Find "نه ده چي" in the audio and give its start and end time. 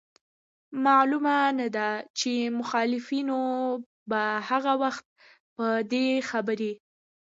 1.59-2.33